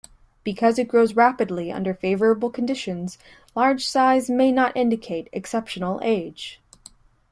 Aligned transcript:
Because 0.43 0.79
it 0.79 0.87
grows 0.87 1.15
rapidly 1.15 1.71
under 1.71 1.93
favorable 1.93 2.49
conditions, 2.49 3.19
large 3.55 3.85
size 3.85 4.31
may 4.31 4.51
not 4.51 4.75
indicate 4.75 5.29
exceptional 5.31 5.99
age. 6.01 6.59